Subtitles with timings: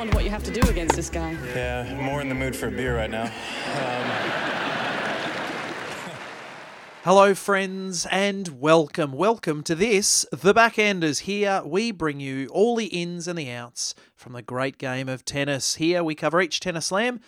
[0.00, 1.32] wonder what you have to do against this guy.
[1.54, 3.24] Yeah, more in the mood for a beer right now.
[3.24, 3.30] Um,
[7.04, 9.12] Hello, friends, and welcome.
[9.12, 11.20] Welcome to this, The Backhanders.
[11.20, 15.26] Here we bring you all the ins and the outs from the great game of
[15.26, 15.74] tennis.
[15.74, 17.20] Here we cover each tennis slam,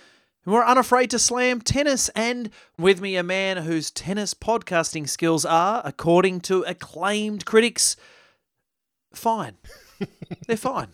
[0.47, 2.09] and we're unafraid to slam tennis.
[2.17, 2.49] And
[2.79, 7.97] with me, a man whose tennis podcasting skills are, according to acclaimed critics,
[9.13, 9.59] fine.
[10.47, 10.89] They're fine.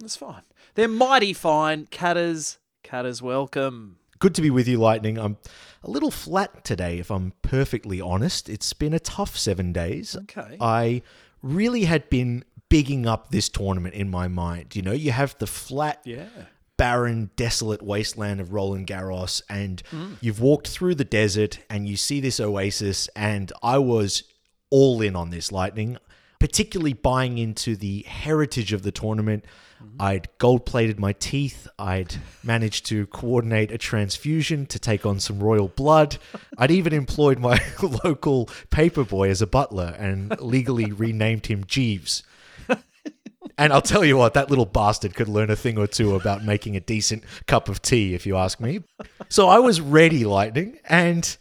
[0.00, 0.44] That's fine.
[0.74, 1.86] They're mighty fine.
[1.86, 3.96] Catters, Catters, welcome.
[4.18, 5.18] Good to be with you, Lightning.
[5.18, 5.36] I'm
[5.82, 8.48] a little flat today, if I'm perfectly honest.
[8.48, 10.16] It's been a tough seven days.
[10.16, 10.56] Okay.
[10.60, 11.02] I
[11.42, 14.74] really had been bigging up this tournament in my mind.
[14.74, 16.26] You know, you have the flat, Yeah.
[16.76, 20.16] barren, desolate wasteland of Roland Garros, and Mm.
[20.20, 24.24] you've walked through the desert and you see this oasis, and I was
[24.70, 25.98] all in on this Lightning,
[26.44, 29.42] particularly buying into the heritage of the tournament.
[29.82, 30.02] Mm-hmm.
[30.02, 31.66] I'd gold plated my teeth.
[31.78, 36.18] I'd managed to coordinate a transfusion to take on some royal blood.
[36.58, 37.58] I'd even employed my
[38.04, 42.24] local paperboy as a butler and legally renamed him Jeeves.
[43.56, 46.44] And I'll tell you what, that little bastard could learn a thing or two about
[46.44, 48.82] making a decent cup of tea, if you ask me.
[49.30, 51.36] So I was ready, Lightning, and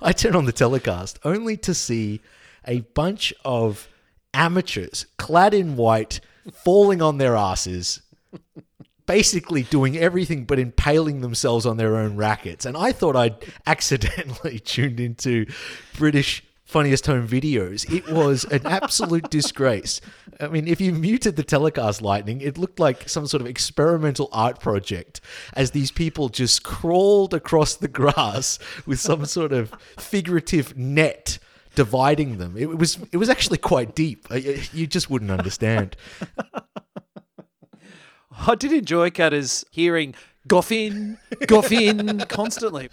[0.00, 2.22] I turn on the telecast only to see
[2.66, 3.88] a bunch of
[4.36, 6.20] amateurs clad in white
[6.52, 8.02] falling on their asses,
[9.06, 12.64] basically doing everything but impaling themselves on their own rackets.
[12.66, 15.46] And I thought I'd accidentally tuned into
[15.96, 17.90] British funniest home videos.
[17.92, 20.00] It was an absolute disgrace.
[20.40, 24.28] I mean, if you muted the telecast lightning, it looked like some sort of experimental
[24.32, 25.20] art project
[25.54, 31.38] as these people just crawled across the grass with some sort of figurative net
[31.76, 32.56] dividing them.
[32.56, 34.26] It was it was actually quite deep.
[34.72, 35.96] You just wouldn't understand.
[38.38, 40.14] I did enjoy Cutters hearing
[40.48, 42.90] Goffin, Goffin constantly.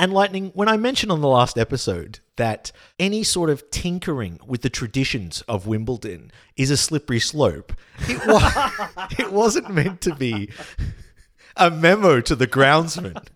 [0.00, 2.70] And Lightning, when I mentioned on the last episode that
[3.00, 9.06] any sort of tinkering with the traditions of Wimbledon is a slippery slope, it, wa-
[9.18, 10.50] it wasn't meant to be
[11.56, 13.26] a memo to the groundsman.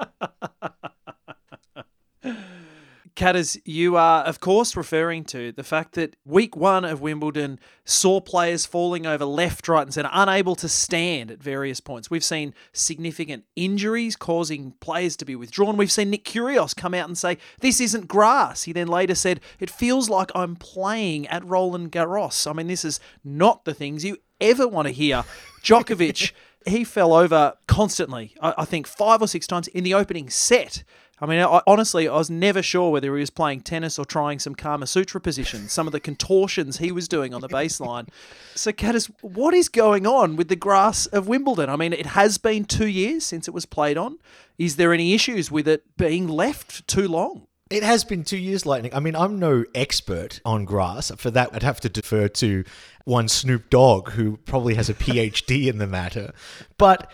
[3.22, 8.20] Catters, you are, of course, referring to the fact that week one of Wimbledon saw
[8.20, 12.10] players falling over left, right, and centre, unable to stand at various points.
[12.10, 15.76] We've seen significant injuries causing players to be withdrawn.
[15.76, 18.64] We've seen Nick Kyrgios come out and say, This isn't grass.
[18.64, 22.50] He then later said, It feels like I'm playing at Roland Garros.
[22.50, 25.22] I mean, this is not the things you ever want to hear.
[25.62, 26.32] Djokovic,
[26.66, 30.82] he fell over constantly, I, I think five or six times in the opening set.
[31.22, 34.40] I mean, I, honestly, I was never sure whether he was playing tennis or trying
[34.40, 38.08] some Kama Sutra positions, some of the contortions he was doing on the baseline.
[38.56, 41.70] So, Caddis, what is going on with the grass of Wimbledon?
[41.70, 44.18] I mean, it has been two years since it was played on.
[44.58, 47.46] Is there any issues with it being left too long?
[47.70, 48.92] It has been two years, Lightning.
[48.92, 51.10] I mean, I'm no expert on grass.
[51.16, 52.64] For that, I'd have to defer to
[53.04, 56.34] one Snoop Dogg, who probably has a PhD in the matter.
[56.76, 57.10] But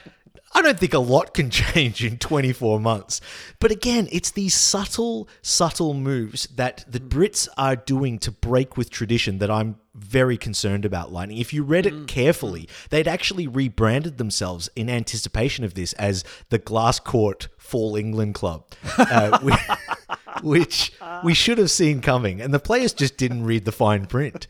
[0.55, 3.21] I don't think a lot can change in 24 months.
[3.61, 7.09] But again, it's these subtle, subtle moves that the hmm.
[7.09, 11.39] Brits are doing to break with tradition that I'm very concerned about, Lightning.
[11.39, 12.05] If you read it hmm.
[12.07, 12.87] carefully, hmm.
[12.91, 18.65] they'd actually rebranded themselves in anticipation of this as the Glass Court Fall England Club.
[18.97, 19.39] Uh,
[20.43, 20.93] which
[21.25, 24.47] we should have seen coming, and the players just didn't read the fine print.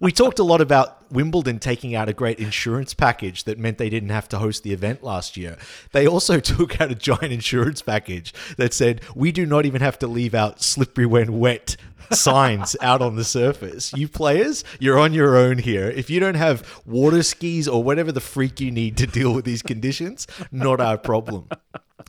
[0.00, 3.88] We talked a lot about Wimbledon taking out a great insurance package that meant they
[3.88, 5.56] didn't have to host the event last year.
[5.92, 9.98] They also took out a giant insurance package that said, We do not even have
[10.00, 11.76] to leave out slippery when wet
[12.12, 13.92] signs out on the surface.
[13.92, 15.88] You players, you're on your own here.
[15.90, 19.44] If you don't have water skis or whatever the freak you need to deal with
[19.44, 21.48] these conditions, not our problem.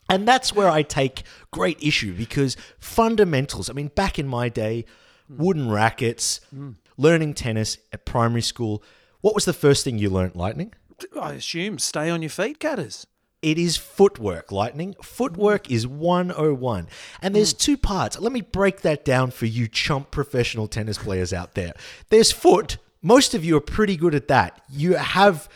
[0.10, 4.86] And that's where I take great issue because fundamentals, I mean, back in my day,
[5.30, 6.40] wooden rackets,
[6.98, 8.84] learning tennis at primary school,
[9.22, 10.74] what was the first thing you learnt, Lightning?
[11.20, 13.06] I assume stay on your feet, Catters.
[13.48, 14.94] It is footwork, Lightning.
[15.02, 16.90] Footwork is 101.
[17.22, 17.58] And there's hmm.
[17.58, 18.20] two parts.
[18.20, 21.72] Let me break that down for you chump professional tennis players out there.
[22.10, 22.76] There's foot.
[23.02, 24.62] Most of you are pretty good at that.
[24.70, 25.48] You have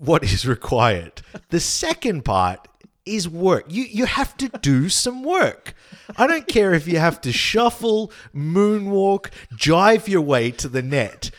[0.00, 1.22] what is required.
[1.50, 2.66] The second part
[3.04, 3.66] is work.
[3.68, 5.74] You you have to do some work.
[6.16, 11.30] I don't care if you have to shuffle, moonwalk, jive your way to the net.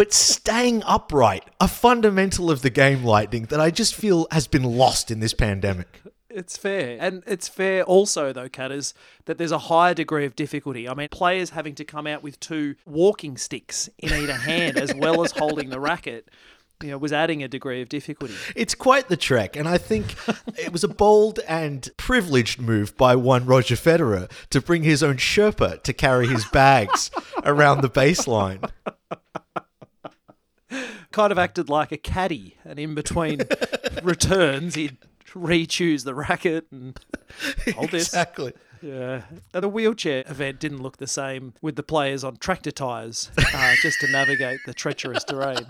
[0.00, 4.62] But staying upright, a fundamental of the game lightning that I just feel has been
[4.62, 6.00] lost in this pandemic.
[6.30, 6.96] It's fair.
[6.98, 8.94] And it's fair also, though, Catters,
[9.26, 10.88] that there's a higher degree of difficulty.
[10.88, 14.94] I mean, players having to come out with two walking sticks in either hand as
[14.94, 16.30] well as holding the racket,
[16.82, 18.32] you know, was adding a degree of difficulty.
[18.56, 20.14] It's quite the trek, and I think
[20.58, 25.18] it was a bold and privileged move by one Roger Federer to bring his own
[25.18, 27.10] Sherpa to carry his bags
[27.44, 28.66] around the baseline.
[31.12, 33.40] Kind of acted like a caddy, and in between
[34.02, 34.96] returns, he'd
[35.34, 36.98] re-choose the racket and
[37.74, 38.08] hold this.
[38.08, 38.52] Exactly.
[38.82, 39.22] Yeah.
[39.52, 43.74] And the wheelchair event didn't look the same with the players on tractor tyres uh,
[43.82, 45.66] just to navigate the treacherous terrain.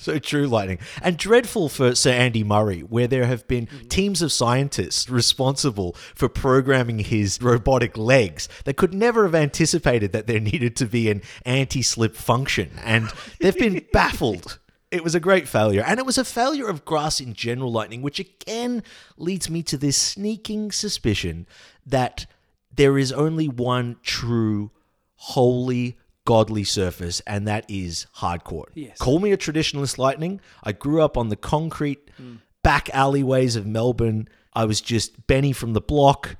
[0.00, 0.78] So true, Lightning.
[1.02, 3.88] And dreadful for Sir Andy Murray, where there have been mm-hmm.
[3.88, 10.28] teams of scientists responsible for programming his robotic legs that could never have anticipated that
[10.28, 12.70] there needed to be an anti slip function.
[12.84, 13.10] And
[13.40, 14.60] they've been baffled.
[14.92, 15.82] It was a great failure.
[15.84, 18.84] And it was a failure of grass in general, Lightning, which again
[19.16, 21.44] leads me to this sneaking suspicion
[21.84, 22.26] that
[22.72, 24.70] there is only one true,
[25.16, 25.98] holy,
[26.28, 28.66] godly surface, and that is hardcourt.
[28.74, 28.98] Yes.
[28.98, 30.42] Call me a traditionalist, Lightning.
[30.62, 32.34] I grew up on the concrete hmm.
[32.62, 34.28] back alleyways of Melbourne.
[34.52, 36.36] I was just Benny from the block,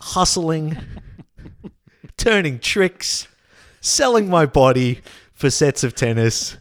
[0.00, 0.78] hustling,
[2.16, 3.28] turning tricks,
[3.82, 5.02] selling my body
[5.34, 6.56] for sets of tennis.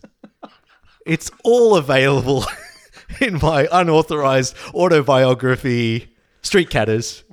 [1.06, 2.44] It's all available
[3.22, 7.24] in my unauthorized autobiography, Street Catters.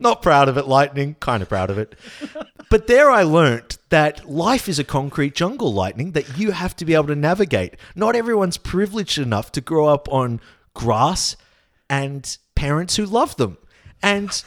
[0.00, 1.14] Not proud of it, Lightning.
[1.20, 1.94] Kind of proud of it.
[2.70, 6.84] But there I learnt that life is a concrete jungle, Lightning, that you have to
[6.84, 7.74] be able to navigate.
[7.96, 10.40] Not everyone's privileged enough to grow up on
[10.72, 11.36] grass
[11.90, 13.58] and parents who love them.
[14.00, 14.42] And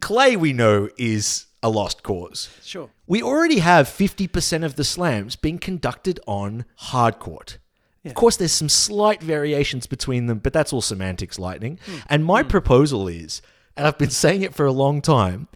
[0.00, 2.48] clay, we know, is a lost cause.
[2.62, 2.90] Sure.
[3.08, 7.58] We already have 50% of the slams being conducted on hard court.
[8.04, 11.80] Of course, there's some slight variations between them, but that's all semantics, Lightning.
[11.86, 11.96] Hmm.
[12.08, 12.48] And my hmm.
[12.48, 13.42] proposal is,
[13.76, 15.48] and I've been saying it for a long time,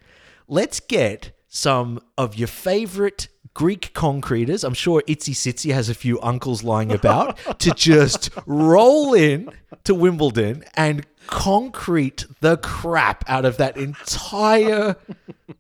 [0.49, 4.65] let's get some of your favorite Greek concreters.
[4.65, 9.51] I'm sure Itsy Sitsy has a few uncles lying about to just roll in
[9.85, 14.97] to Wimbledon and concrete the crap out of that entire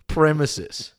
[0.06, 0.94] premises.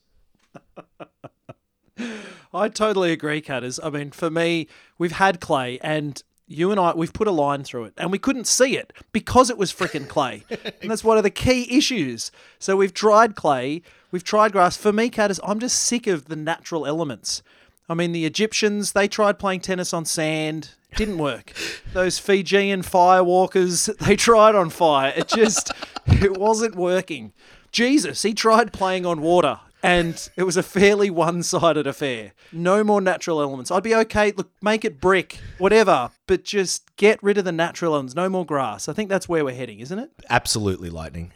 [2.53, 3.79] I totally agree, Catters.
[3.81, 4.67] I mean, for me,
[4.97, 6.21] we've had clay and
[6.51, 9.49] you and I, we've put a line through it and we couldn't see it because
[9.49, 10.43] it was freaking clay.
[10.49, 12.31] and that's one of the key issues.
[12.59, 13.81] So we've tried clay,
[14.11, 14.77] we've tried grass.
[14.77, 17.41] For me, Catters, I'm just sick of the natural elements.
[17.89, 20.71] I mean, the Egyptians, they tried playing tennis on sand.
[20.95, 21.53] Didn't work.
[21.93, 25.13] Those Fijian firewalkers, they tried on fire.
[25.15, 25.71] It just,
[26.07, 27.33] it wasn't working.
[27.71, 32.33] Jesus, he tried playing on water and it was a fairly one-sided affair.
[32.51, 33.71] No more natural elements.
[33.71, 34.31] I'd be okay.
[34.31, 38.15] Look, make it brick, whatever, but just get rid of the natural elements.
[38.15, 38.87] No more grass.
[38.87, 40.11] I think that's where we're heading, isn't it?
[40.29, 41.33] Absolutely, Lightning.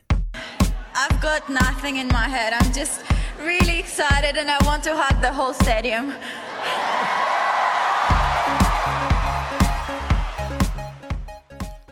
[0.97, 2.53] I've got nothing in my head.
[2.53, 3.01] I'm just
[3.41, 6.13] really excited and I want to hug the whole stadium.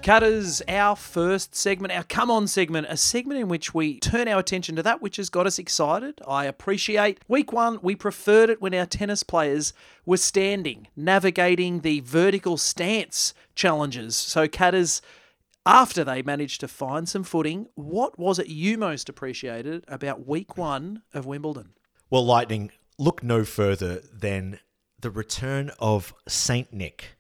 [0.04, 4.38] Cutters, our first segment, our come on segment, a segment in which we turn our
[4.38, 6.20] attention to that which has got us excited.
[6.28, 9.72] I appreciate week one, we preferred it when our tennis players
[10.06, 14.18] were standing, navigating the vertical stance challenges.
[14.18, 15.02] So, Cutters,
[15.66, 20.58] after they managed to find some footing, what was it you most appreciated about week
[20.58, 21.76] one of Wimbledon?
[22.10, 24.60] Well, Lightning, look no further than
[25.00, 27.16] the return of Saint Nick.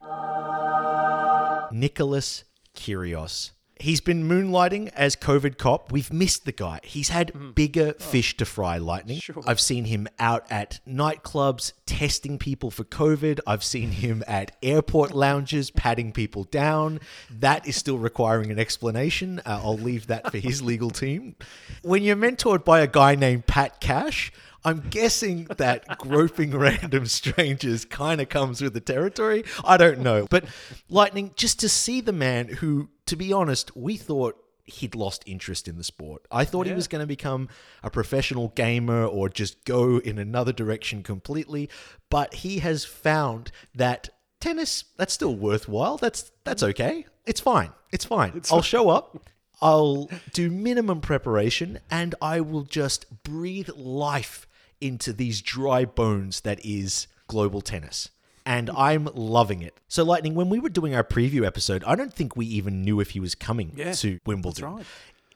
[1.71, 2.43] Nicholas
[2.75, 3.51] Kyrgios.
[3.79, 5.91] He's been moonlighting as COVID cop.
[5.91, 6.79] We've missed the guy.
[6.83, 9.19] He's had bigger fish to fry, Lightning.
[9.45, 13.39] I've seen him out at nightclubs testing people for COVID.
[13.45, 16.99] I've seen him at airport lounges patting people down.
[17.29, 19.39] That is still requiring an explanation.
[19.39, 21.35] Uh, I'll leave that for his legal team.
[21.81, 24.31] When you're mentored by a guy named Pat Cash,
[24.65, 29.43] I'm guessing that groping random strangers kind of comes with the territory.
[29.63, 30.27] I don't know.
[30.29, 30.46] But
[30.89, 35.67] Lightning, just to see the man who, to be honest, we thought he'd lost interest
[35.67, 36.25] in the sport.
[36.32, 37.50] I thought he was going to become
[37.84, 41.70] a professional gamer or just go in another direction completely.
[42.10, 45.98] But he has found that tennis, that's still worthwhile.
[45.98, 47.05] That's that's okay.
[47.25, 47.72] It's fine.
[47.91, 48.41] It's fine.
[48.51, 49.29] I'll show up.
[49.62, 54.46] I'll do minimum preparation and I will just breathe life
[54.83, 58.09] into these dry bones that is global tennis.
[58.45, 59.79] And I'm loving it.
[59.87, 62.99] So, Lightning, when we were doing our preview episode, I don't think we even knew
[62.99, 64.65] if he was coming Yeah, to Wimbledon.
[64.65, 64.85] right.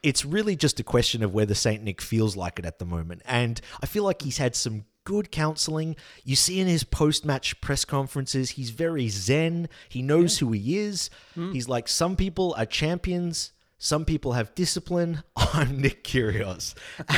[0.04, 1.82] It's really just a question of whether St.
[1.82, 3.22] Nick feels like it at the moment.
[3.25, 5.96] And I feel like he's had some good counseling.
[6.25, 9.70] You see in his post match press conferences, he's very zen.
[9.88, 11.10] He knows who he is.
[11.34, 11.54] Hmm.
[11.54, 13.54] He's like, some people are champions.
[13.78, 15.24] Some people have discipline.
[15.36, 16.74] I'm Nick Kyrgios.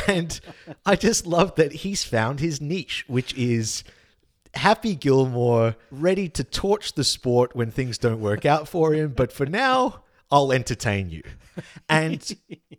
[0.06, 0.38] And
[0.84, 3.82] I just love that he's found his niche, which is
[4.54, 9.12] Happy Gilmore, ready to torch the sport when things don't work out for him.
[9.16, 11.22] But for now, I'll entertain you.
[11.90, 12.24] And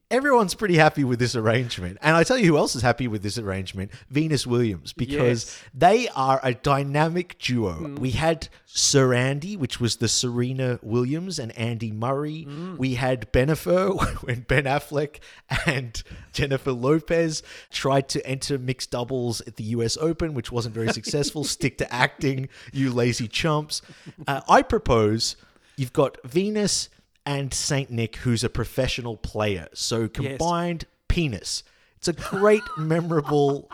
[0.10, 1.98] everyone's pretty happy with this arrangement.
[2.02, 5.64] And I tell you who else is happy with this arrangement Venus Williams, because Yes.
[5.74, 7.96] they are a dynamic duo.
[8.00, 12.48] We had Sir Andy, which was the Serena Williams and Andy Murray.
[12.78, 15.20] We had Benefer when Ben Affleck
[15.68, 16.02] and
[16.34, 21.44] Jennifer Lopez tried to enter mixed doubles at the US Open, which wasn't very successful.
[21.52, 23.82] Stick to acting, you lazy chumps.
[24.26, 25.36] Uh, I propose
[25.76, 26.90] you've got Venus
[27.26, 29.68] and Saint Nick, who's a professional player.
[29.74, 31.64] So combined penis.
[31.98, 33.70] It's a great, memorable.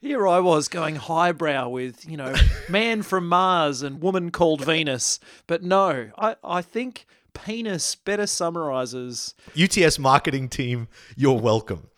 [0.00, 2.34] Here I was going highbrow with, you know,
[2.68, 5.18] man from Mars and woman called Venus.
[5.46, 9.34] But no, I, I think penis better summarizes.
[9.60, 11.88] UTS marketing team, you're welcome.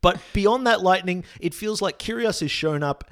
[0.00, 3.10] But beyond that lightning, it feels like Kyrgios has shown up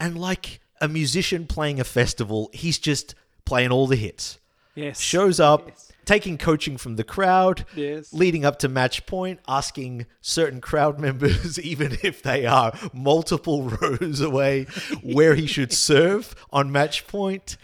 [0.00, 3.14] and like a musician playing a festival, he's just
[3.44, 4.38] playing all the hits.
[4.74, 5.00] Yes.
[5.00, 5.70] Shows up,
[6.04, 8.12] taking coaching from the crowd, Yes.
[8.12, 14.20] leading up to match point, asking certain crowd members, even if they are multiple rows
[14.20, 14.64] away,
[15.02, 17.56] where he should serve on match point.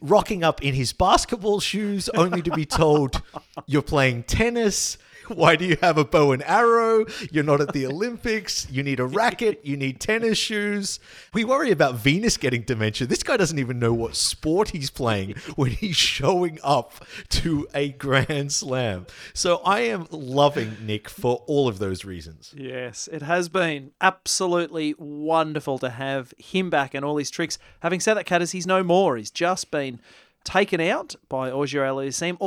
[0.00, 3.22] Rocking up in his basketball shoes, only to be told
[3.66, 4.98] you're playing tennis.
[5.34, 7.04] Why do you have a bow and arrow?
[7.30, 8.66] You're not at the Olympics.
[8.70, 9.60] You need a racket.
[9.62, 11.00] You need tennis shoes.
[11.34, 13.06] We worry about Venus getting dementia.
[13.06, 16.92] This guy doesn't even know what sport he's playing when he's showing up
[17.30, 19.06] to a Grand Slam.
[19.34, 22.54] So I am loving Nick for all of those reasons.
[22.56, 27.58] Yes, it has been absolutely wonderful to have him back and all his tricks.
[27.80, 29.16] Having said that, Catters, he's no more.
[29.16, 30.00] He's just been
[30.44, 32.38] taken out by Auger Aliassime,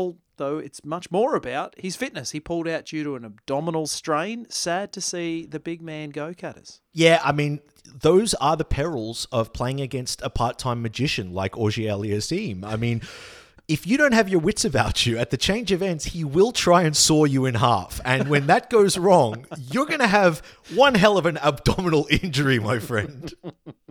[0.41, 2.31] although it's much more about his fitness.
[2.31, 4.47] He pulled out due to an abdominal strain.
[4.49, 6.81] Sad to see the big man go, Catters.
[6.93, 11.83] Yeah, I mean, those are the perils of playing against a part-time magician like Auger
[11.83, 12.63] Aliassime.
[12.63, 13.01] I mean,
[13.67, 16.83] if you don't have your wits about you at the change events, he will try
[16.83, 18.01] and saw you in half.
[18.03, 20.41] And when that goes wrong, you're going to have
[20.73, 23.33] one hell of an abdominal injury, my friend.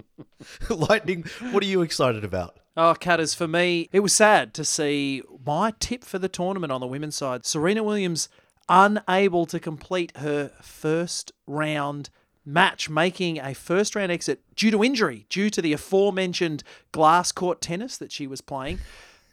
[0.69, 2.60] Lightning, what are you excited about?
[2.77, 6.81] Oh, Catters, for me, it was sad to see my tip for the tournament on
[6.81, 7.45] the women's side.
[7.45, 8.29] Serena Williams
[8.69, 12.11] unable to complete her first round
[12.45, 16.63] match, making a first round exit due to injury, due to the aforementioned
[16.93, 18.79] glass court tennis that she was playing.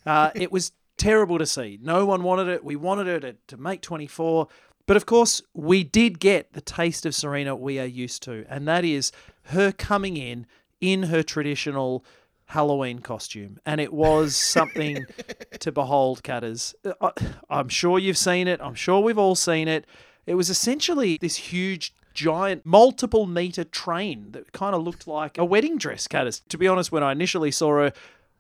[0.06, 1.78] Uh, it was terrible to see.
[1.82, 2.64] No one wanted it.
[2.64, 4.48] We wanted her to, to make 24.
[4.88, 8.68] But of course, we did get the taste of Serena we are used to, and
[8.68, 9.12] that is
[9.44, 10.48] her coming in
[10.80, 12.04] in her traditional
[12.48, 13.60] Halloween costume.
[13.66, 15.06] And it was something
[15.60, 16.76] to behold, Cutters.
[16.84, 18.60] Uh, I- I'm sure you've seen it.
[18.62, 19.86] I'm sure we've all seen it.
[20.26, 25.46] It was essentially this huge, giant, multiple meter train that kind of looked like a
[25.46, 26.42] wedding dress, Cutters.
[26.50, 27.94] To be honest, when I initially saw her,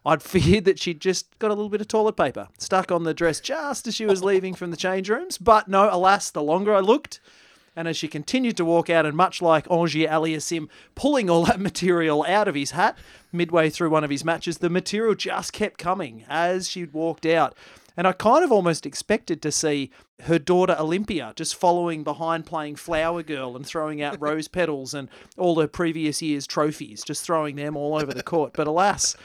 [0.05, 3.13] I'd feared that she'd just got a little bit of toilet paper stuck on the
[3.13, 5.37] dress just as she was leaving from the change rooms.
[5.37, 7.19] But no, alas, the longer I looked,
[7.75, 11.59] and as she continued to walk out, and much like Auger Aliassime pulling all that
[11.69, 12.97] material out of his hat
[13.31, 17.55] midway through one of his matches, the material just kept coming as she walked out.
[17.96, 19.89] And I kind of almost expected to see
[20.24, 25.10] her daughter Olympia just following behind playing Flower Girl and throwing out rose petals and
[25.38, 28.53] all her previous year's trophies, just throwing them all over the court.
[28.53, 29.15] But alas,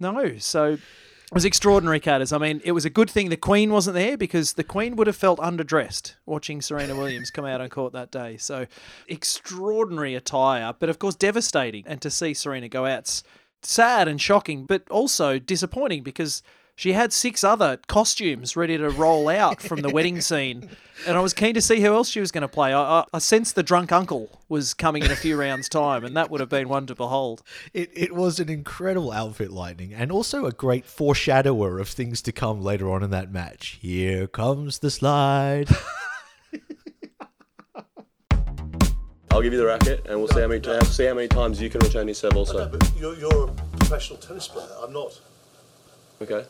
[0.00, 0.38] no.
[0.38, 2.32] So it was extraordinary, Catters.
[2.32, 5.08] I mean, it was a good thing the Queen wasn't there because the Queen would
[5.08, 8.36] have felt underdressed watching Serena Williams come out on court that day.
[8.36, 8.66] So
[9.08, 11.84] extraordinary attire, but of course devastating.
[11.86, 13.24] And to see Serena go out's
[13.66, 16.42] sad and shocking, but also disappointing because
[16.78, 20.68] she had six other costumes ready to roll out from the wedding scene.
[21.06, 22.74] And I was keen to see who else she was going to play.
[22.74, 26.14] I, I, I sensed the drunk uncle was coming in a few rounds' time, and
[26.16, 27.42] that would have been one to behold.
[27.72, 32.32] It, it was an incredible outfit, Lightning, and also a great foreshadower of things to
[32.32, 33.78] come later on in that match.
[33.80, 35.68] Here comes the slide.
[39.36, 41.60] I'll give you the racket, and we'll see how many uh, see how many times
[41.60, 42.34] you can return your serve.
[42.38, 44.66] Also, but you're, you're a professional tennis player.
[44.82, 45.20] I'm not.
[46.22, 46.46] okay.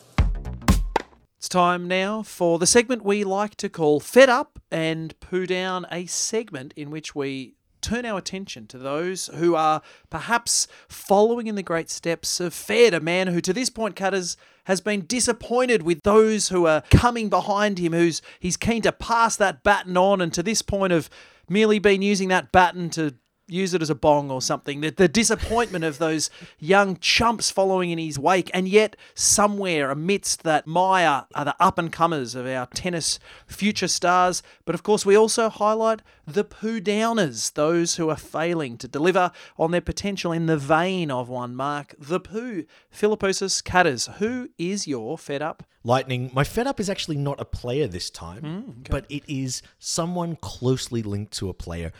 [1.36, 5.84] It's time now for the segment we like to call Fed Up and Poo Down,
[5.90, 11.56] a segment in which we turn our attention to those who are perhaps following in
[11.56, 15.82] the great steps of Fed, a man who to this point, Cutters, has been disappointed
[15.82, 20.20] with those who are coming behind him, who's he's keen to pass that baton on,
[20.20, 21.10] and to this point of
[21.48, 23.14] merely been using that baton to
[23.48, 24.80] use it as a bong or something.
[24.80, 30.42] The, the disappointment of those young chumps following in his wake, and yet somewhere amidst
[30.42, 34.42] that mire are the up and comers of our tennis future stars.
[34.64, 39.30] But of course, we also highlight the poo downers, those who are failing to deliver
[39.56, 42.64] on their potential in the vein of one Mark the poo.
[42.90, 45.62] Philippoussis Catters, who is your fed up?
[45.84, 49.62] Lightning, my fed up is actually not a player this time, Mm, but it is
[49.78, 51.92] someone closely linked to a player.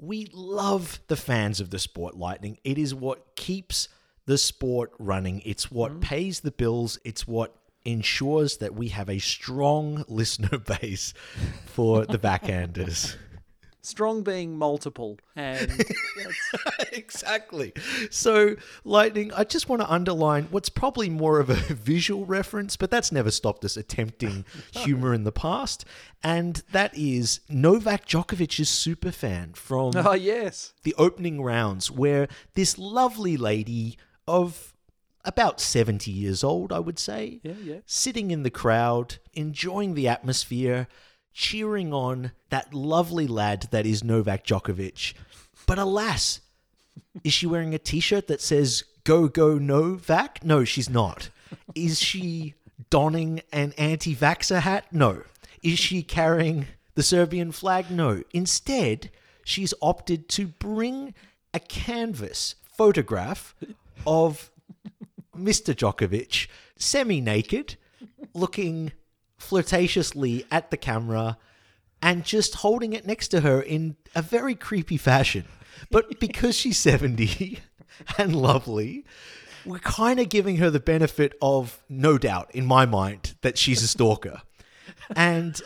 [0.00, 2.58] We love the fans of the sport, Lightning.
[2.64, 3.88] It is what keeps
[4.26, 6.00] the sport running, it's what Mm.
[6.00, 7.54] pays the bills, it's what
[7.84, 11.12] ensures that we have a strong listener base
[11.66, 13.16] for the backhanders.
[13.82, 15.70] Strong being multiple, and
[16.92, 17.72] exactly.
[18.10, 22.90] So, Lightning, I just want to underline what's probably more of a visual reference, but
[22.90, 25.84] that's never stopped us attempting humor in the past.
[26.22, 32.76] And that is Novak Djokovic's super fan from oh yes, the opening rounds, where this
[32.78, 33.96] lovely lady
[34.28, 34.74] of
[35.24, 37.76] about 70 years old, I would say, Yeah, yeah.
[37.84, 40.88] sitting in the crowd, enjoying the atmosphere,
[41.40, 45.14] cheering on that lovely lad that is Novak Djokovic.
[45.66, 46.40] But alas,
[47.24, 50.44] is she wearing a t shirt that says Go, Go, Novak?
[50.44, 51.30] No, she's not.
[51.74, 52.54] Is she
[52.90, 54.84] donning an anti vaxxer hat?
[54.92, 55.22] No.
[55.62, 57.90] Is she carrying the Serbian flag?
[57.90, 58.22] No.
[58.34, 59.10] Instead,
[59.42, 61.14] she's opted to bring
[61.54, 63.54] a canvas photograph
[64.06, 64.50] of
[65.34, 65.74] Mr.
[65.74, 67.76] Djokovic, semi naked,
[68.34, 68.92] looking
[69.40, 71.38] flirtatiously at the camera
[72.02, 75.44] and just holding it next to her in a very creepy fashion.
[75.90, 77.58] But because she's 70
[78.18, 79.04] and lovely,
[79.64, 83.82] we're kind of giving her the benefit of no doubt, in my mind, that she's
[83.82, 84.42] a stalker.
[85.14, 85.60] And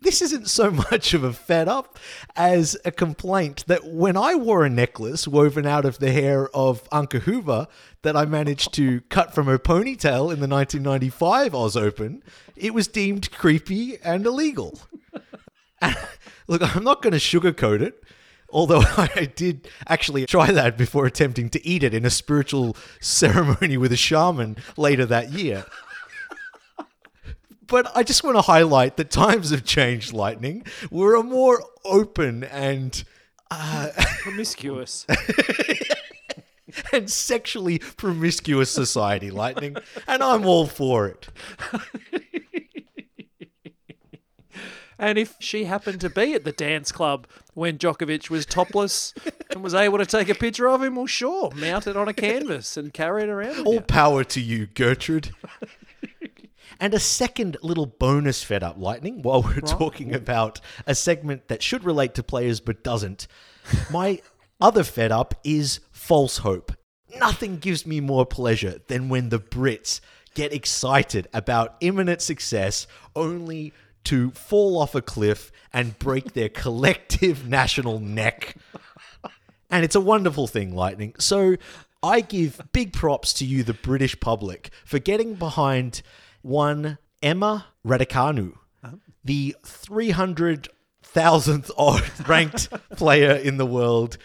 [0.00, 1.98] this isn't so much of a fed up
[2.36, 6.88] as a complaint that when I wore a necklace woven out of the hair of
[6.90, 7.66] Anke Huber
[8.02, 12.22] that I managed to cut from her ponytail in the 1995 Oz Open,
[12.56, 14.78] it was deemed creepy and illegal.
[16.46, 18.02] Look, I'm not going to sugarcoat it.
[18.50, 23.76] Although I did actually try that before attempting to eat it in a spiritual ceremony
[23.76, 25.66] with a shaman later that year.
[27.68, 30.64] But I just want to highlight that times have changed, Lightning.
[30.90, 33.04] We're a more open and
[33.50, 35.06] uh, promiscuous.
[36.92, 39.76] and sexually promiscuous society, Lightning,
[40.06, 41.28] and I'm all for it.
[45.00, 49.14] And if she happened to be at the dance club when Djokovic was topless
[49.50, 52.12] and was able to take a picture of him, well, sure, mount it on a
[52.12, 53.64] canvas and carry it around.
[53.64, 53.80] All you.
[53.80, 55.30] power to you, Gertrude.
[56.80, 61.62] And a second little bonus fed up lightning while we're talking about a segment that
[61.62, 63.26] should relate to players but doesn't.
[63.90, 64.20] My
[64.60, 66.72] other fed up is false hope.
[67.18, 70.00] Nothing gives me more pleasure than when the Brits
[70.34, 72.86] get excited about imminent success
[73.16, 73.72] only
[74.04, 78.56] to fall off a cliff and break their collective national neck.
[79.70, 81.14] And it's a wonderful thing, Lightning.
[81.18, 81.56] So
[82.02, 86.02] I give big props to you, the British public, for getting behind
[86.42, 88.54] one Emma Raducanu,
[89.24, 94.18] the 300,000th odd ranked player in the world.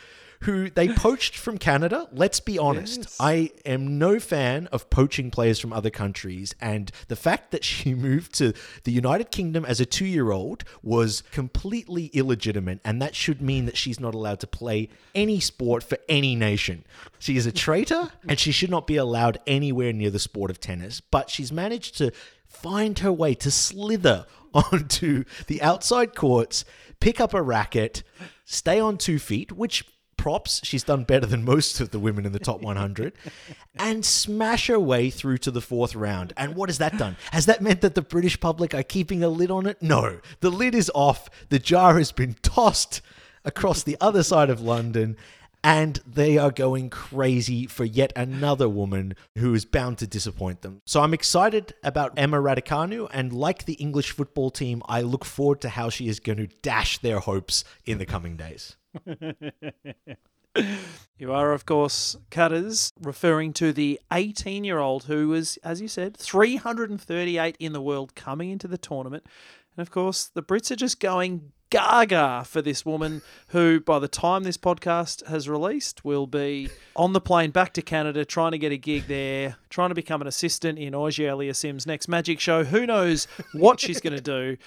[0.43, 2.07] Who they poached from Canada.
[2.11, 3.15] Let's be honest.
[3.19, 6.53] I am no fan of poaching players from other countries.
[6.59, 8.53] And the fact that she moved to
[8.83, 12.79] the United Kingdom as a two year old was completely illegitimate.
[12.83, 16.83] And that should mean that she's not allowed to play any sport for any nation.
[17.19, 20.59] She is a traitor and she should not be allowed anywhere near the sport of
[20.59, 21.01] tennis.
[21.01, 22.11] But she's managed to
[22.45, 26.63] find her way to slither onto the outside courts,
[26.99, 28.03] pick up a racket,
[28.45, 29.83] stay on two feet, which
[30.23, 30.61] props.
[30.63, 33.11] She's done better than most of the women in the top 100
[33.75, 36.31] and smash her way through to the fourth round.
[36.37, 37.17] And what has that done?
[37.33, 39.81] Has that meant that the British public are keeping a lid on it?
[39.81, 40.21] No.
[40.39, 41.29] The lid is off.
[41.49, 43.01] The jar has been tossed
[43.43, 45.17] across the other side of London.
[45.61, 50.81] And they are going crazy for yet another woman who is bound to disappoint them.
[50.85, 55.59] So I'm excited about Emma Raducanu, and like the English football team, I look forward
[55.61, 58.75] to how she is going to dash their hopes in the coming days.
[61.17, 65.87] You are, of course, Cutters, referring to the 18 year old who was, as you
[65.87, 69.25] said, 338 in the world coming into the tournament.
[69.75, 74.07] And of course, the Brits are just going gaga for this woman who, by the
[74.07, 78.59] time this podcast has released, will be on the plane back to Canada trying to
[78.59, 82.63] get a gig there, trying to become an assistant in Auger Aliassime's next magic show.
[82.63, 84.57] Who knows what she's going to do?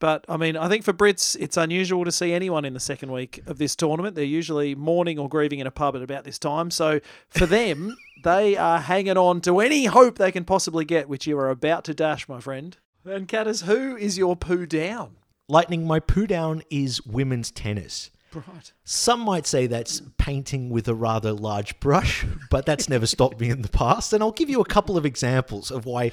[0.00, 3.12] But I mean, I think for Brits, it's unusual to see anyone in the second
[3.12, 4.16] week of this tournament.
[4.16, 6.70] They're usually mourning or grieving in a pub at about this time.
[6.70, 11.26] So for them, they are hanging on to any hope they can possibly get, which
[11.26, 12.76] you are about to dash, my friend.
[13.04, 15.16] And Catters, who is your poo down?
[15.48, 18.10] Lightning, my poo down is women's tennis.
[18.32, 18.72] Right.
[18.84, 23.50] Some might say that's painting with a rather large brush, but that's never stopped me
[23.50, 24.12] in the past.
[24.12, 26.12] And I'll give you a couple of examples of why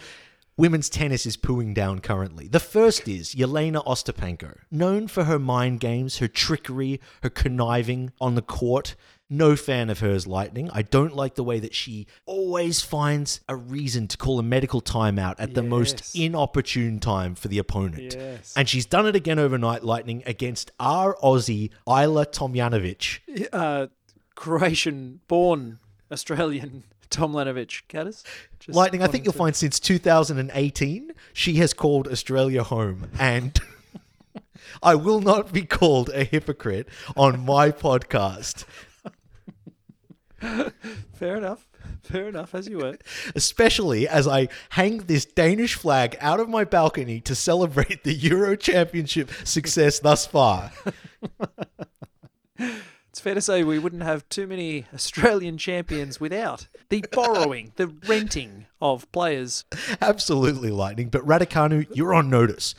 [0.58, 2.48] women's tennis is pooing down currently.
[2.48, 8.36] The first is Jelena Ostapenko, known for her mind games, her trickery, her conniving on
[8.36, 8.96] the court.
[9.30, 10.70] No fan of hers, Lightning.
[10.72, 14.82] I don't like the way that she always finds a reason to call a medical
[14.82, 18.16] timeout at the most inopportune time for the opponent.
[18.16, 18.54] Yes.
[18.56, 23.50] And she's done it again overnight, Lightning, against our Aussie, Ajla Tomljanovic.
[23.52, 23.88] Uh,
[24.36, 27.84] Croatian born Australian Tomljanovic.
[28.60, 33.10] Just Lightning, I think you'll find since 2018, she has called Australia home.
[33.20, 33.60] And
[34.84, 38.66] I will not be called a hypocrite on my podcast,
[41.14, 41.68] Fair enough.
[42.04, 42.98] Fair enough, as you were.
[43.36, 48.56] especially as I hang this Danish flag out of my balcony to celebrate the Euro
[48.56, 50.72] Championship success thus far.
[53.18, 57.88] It's fair to say we wouldn't have too many Australian champions without the borrowing, the
[57.88, 59.66] renting of players.
[60.00, 61.10] Absolutely, Lightning.
[61.10, 62.76] But Raducanu, you're on notice.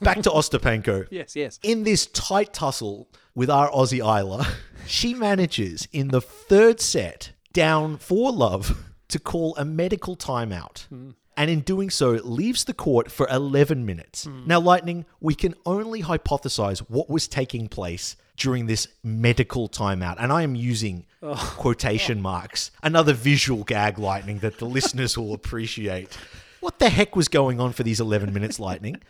[0.00, 1.06] Back to Ostapenko.
[1.12, 1.60] Yes, yes.
[1.62, 4.50] in this tight tussle with our Aussie Ajla,
[4.84, 10.88] she manages in the third set, down for love, to call a medical timeout.
[10.88, 11.10] Hmm.
[11.36, 14.24] And in doing so, leaves the court for 11 minutes.
[14.24, 14.44] Hmm.
[14.44, 20.16] Now, Lightning, we can only hypothesize what was taking place during this medical timeout.
[20.18, 21.54] And I am using oh.
[21.58, 22.70] quotation marks.
[22.82, 26.16] Another visual gag, Lightning, that the listeners will appreciate.
[26.60, 29.00] What the heck was going on for these 11 minutes, Lightning?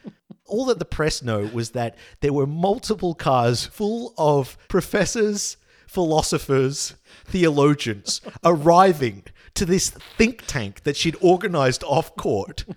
[0.48, 6.94] all that the press know was that there were multiple cars full of professors, philosophers,
[7.24, 9.24] theologians arriving
[9.59, 12.64] to this think tank that she'd organized off court.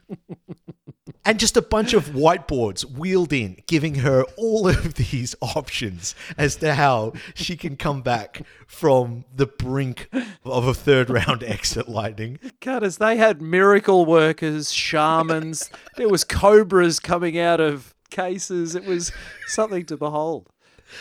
[1.24, 6.56] And just a bunch of whiteboards wheeled in, giving her all of these options as
[6.58, 10.10] to how she can come back from the brink
[10.44, 12.40] of a third round exit lightning.
[12.60, 15.70] Cutters, they had miracle workers, shamans.
[15.96, 18.74] there was cobras coming out of cases.
[18.74, 19.12] It was
[19.46, 20.50] something to behold.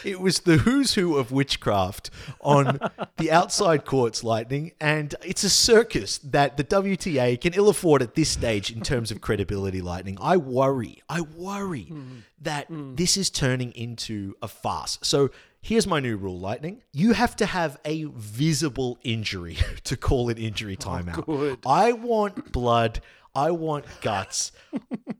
[0.04, 2.78] It was the who's who of witchcraft on
[3.16, 8.14] the outside courts, Lightning, and it's a circus that the WTA can ill afford at
[8.14, 10.18] this stage in terms of credibility, Lightning.
[10.20, 12.18] I worry, I worry hmm.
[12.40, 12.94] that hmm.
[12.94, 14.98] this is turning into a farce.
[15.02, 16.82] So here's my new rule, Lightning.
[16.92, 21.26] You have to have a visible injury to call an injury oh, timeout.
[21.26, 21.58] good.
[21.66, 23.00] I want blood.
[23.34, 24.52] I want guts.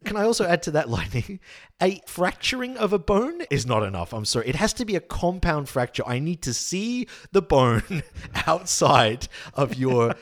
[0.05, 1.41] Can I also add to that, Lightning?
[1.81, 4.13] A fracturing of a bone is not enough.
[4.13, 4.49] I'm sorry.
[4.49, 6.03] It has to be a compound fracture.
[6.07, 8.03] I need to see the bone
[8.47, 10.15] outside of your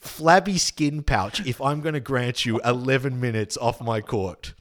[0.00, 4.54] flabby skin pouch if I'm going to grant you 11 minutes off my court.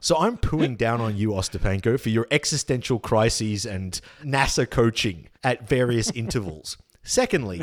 [0.00, 5.68] So I'm pooing down on you, Ostapenko, for your existential crises and NASA coaching at
[5.68, 6.78] various intervals.
[7.02, 7.62] Secondly,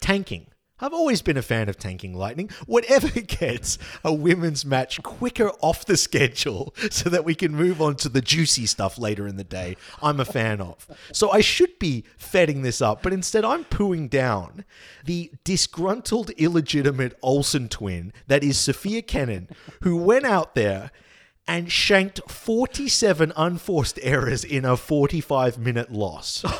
[0.00, 0.46] tanking.
[0.82, 2.50] I've always been a fan of tanking lightning.
[2.66, 7.94] Whatever gets a women's match quicker off the schedule so that we can move on
[7.96, 10.88] to the juicy stuff later in the day, I'm a fan of.
[11.12, 14.64] So I should be fetting this up, but instead I'm pooing down
[15.04, 19.48] the disgruntled, illegitimate Olsen twin that is Sophia Kenin,
[19.82, 20.90] who went out there
[21.46, 26.42] and shanked 47 unforced errors in a 45 minute loss.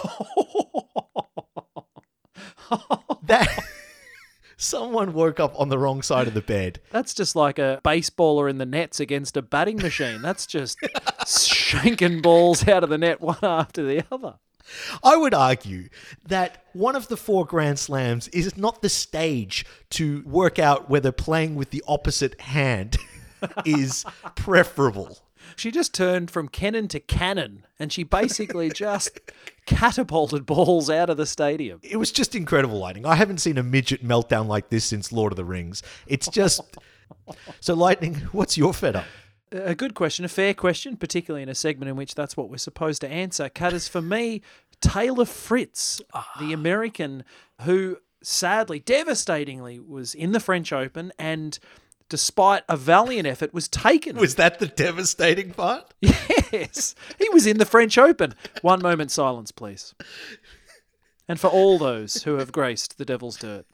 [3.25, 3.65] that
[4.63, 6.81] someone woke up on the wrong side of the bed.
[6.91, 10.23] That's just like a baseballer in the nets against a batting machine.
[10.23, 10.79] That's just
[11.27, 14.35] shanking balls out of the net one after the other.
[15.03, 15.89] I would argue
[16.27, 21.13] that one of the four Grand Slams is not the stage to work out whether
[21.13, 22.97] playing with the opposite hand
[23.65, 24.05] is
[24.37, 25.19] preferable.
[25.57, 29.21] She just turned from Kenin to cannon and she basically just
[29.67, 31.81] catapulted balls out of the stadium.
[31.83, 33.07] It was just incredible lighting.
[33.07, 35.83] I haven't seen a midget meltdown like this since Lord of the Rings.
[36.07, 36.63] It's just.
[37.61, 39.05] So, Lightning, what's your fed up?
[39.53, 42.57] A good question, a fair question, particularly in a segment in which that's what we're
[42.57, 43.51] supposed to answer.
[43.51, 44.41] Cutters, for me,
[44.81, 46.53] Taylor Fritz, the ah.
[46.53, 47.23] American
[47.61, 51.59] who sadly, devastatingly, was in the French Open and
[52.13, 54.17] despite a valiant effort, was taken.
[54.17, 55.95] Was that the devastating part?
[56.53, 58.35] Yes, he was in the French Open.
[58.61, 59.95] One moment silence, please.
[61.27, 63.65] And for all those who have graced the Devil's Dirt.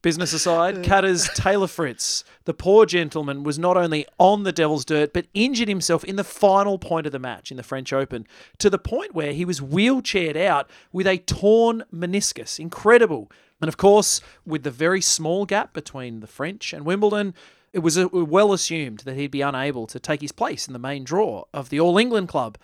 [0.00, 5.12] Business aside, Cutter's Taylor Fritz, the poor gentleman, was not only on the Devil's Dirt,
[5.12, 8.70] but injured himself in the final point of the match in the French Open to
[8.70, 12.60] the point where he was wheelchaired out with a torn meniscus.
[12.60, 13.28] Incredible.
[13.60, 17.34] And of course, with the very small gap between the French and Wimbledon,
[17.72, 20.78] it was uh, well assumed that he'd be unable to take his place in the
[20.78, 22.58] main draw of the All England Club.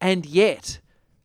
[0.00, 0.80] And yet,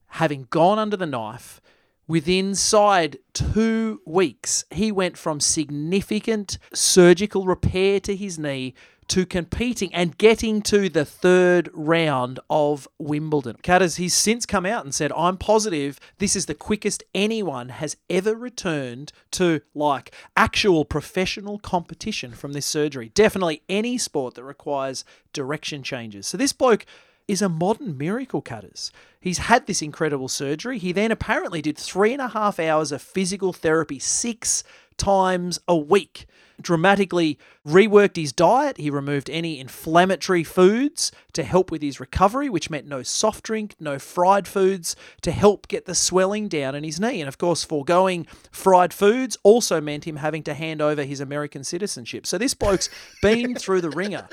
[0.08, 1.62] having gone under the knife,
[2.08, 8.74] within inside two weeks, he went from significant surgical repair to his knee
[9.10, 13.58] to competing and getting to the third round of Wimbledon.
[13.62, 17.98] Catters, he's since come out and said, I'm positive this is the quickest anyone has
[18.10, 23.10] ever returned to like actual professional competition from this surgery.
[23.10, 26.28] Definitely any sport that requires direction changes.
[26.28, 26.86] So this bloke
[27.28, 28.92] is a modern miracle cutters.
[29.20, 30.78] He's had this incredible surgery.
[30.78, 34.64] He then apparently did three and a half hours of physical therapy six
[34.98, 36.26] times a week.
[36.64, 38.78] Dramatically reworked his diet.
[38.78, 43.76] He removed any inflammatory foods to help with his recovery, which meant no soft drink,
[43.80, 47.22] no fried foods to help get the swelling down in his knee.
[47.22, 51.64] And of course, foregoing fried foods also meant him having to hand over his American
[51.64, 52.26] citizenship.
[52.26, 52.90] So this bloke's
[53.22, 54.28] been through the ringer.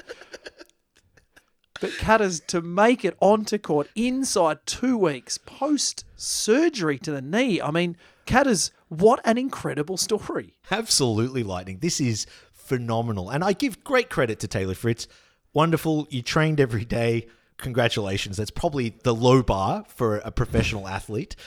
[1.81, 7.61] But Cutters to make it onto court inside two weeks post surgery to the knee.
[7.61, 7.97] I mean,
[8.31, 10.55] Cutters, what an incredible story.
[10.71, 11.79] Absolutely, Lightning.
[11.81, 13.29] This is phenomenal.
[13.29, 15.09] And I give great credit to Taylor Fritz.
[15.53, 16.07] Wonderful.
[16.11, 17.27] You trained every day.
[17.57, 18.37] Congratulations.
[18.37, 21.35] That's probably the low bar for a professional athlete.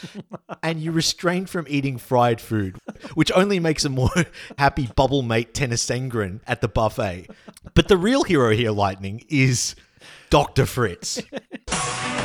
[0.62, 2.78] And you restrained from eating fried food,
[3.16, 4.12] which only makes a more
[4.58, 7.28] happy bubble mate Tennys Sandgren at the buffet.
[7.74, 9.76] But the real hero here, Lightning, is
[10.30, 10.66] Dr.
[10.66, 11.22] Fritz.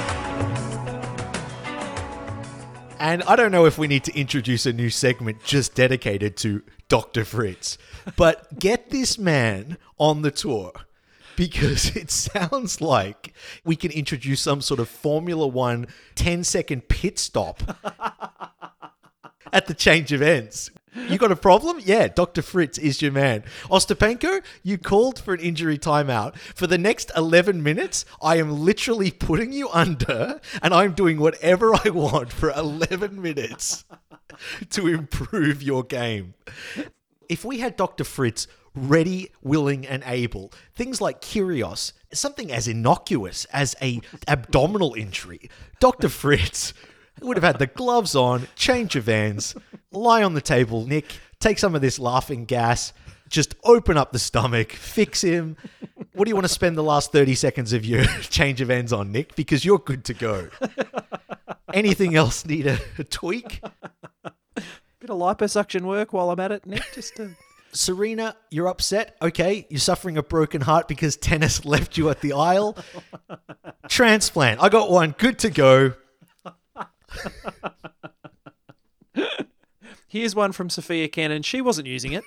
[3.01, 6.63] And I don't know if we need to introduce a new segment just dedicated to
[6.89, 7.25] Dr.
[7.25, 7.79] Fritz,
[8.17, 10.73] but get this man on the tour
[11.37, 13.33] because it sounds like
[13.65, 17.63] we can introduce some sort of Formula One 10 second pit stop
[19.53, 20.71] at the change of ends.
[20.95, 21.81] You got a problem?
[21.85, 22.43] Yeah, Dr.
[22.43, 23.45] Fritz is your man.
[23.65, 26.37] Ostapenko, you called for an injury timeout.
[26.37, 31.75] For the next 11 minutes, I am literally putting you under and I'm doing whatever
[31.75, 33.85] I want for 11 minutes
[34.71, 36.35] to improve your game.
[37.29, 38.05] If we had Dr.
[38.05, 45.51] Fritz ready, willing, and able, things like Kyrgios, something as innocuous as a abdominal injury,
[45.81, 46.09] Dr.
[46.09, 46.73] Fritz
[47.21, 49.55] would have had the gloves on, change of ends,
[49.93, 51.07] lie on the table, Nick,
[51.41, 52.93] take some of this laughing gas,
[53.29, 55.57] just open up the stomach, fix him.
[56.15, 58.93] What do you want to spend the last 30 seconds of your change of ends
[58.93, 59.37] on, Nick?
[59.37, 60.49] Because you're good to go.
[61.73, 63.61] Anything else need a, a tweak?
[65.01, 66.83] Bit of liposuction work while I'm at it, Nick.
[66.95, 67.31] Just to...
[67.73, 69.17] Serena, you're upset.
[69.21, 72.77] Okay, you're suffering a broken heart because tennis left you at the aisle.
[73.89, 74.63] Transplant.
[74.63, 75.15] I got one.
[75.17, 75.95] Good to go.
[80.09, 81.43] Here's one from Sophia Cannon.
[81.43, 82.25] She wasn't using it.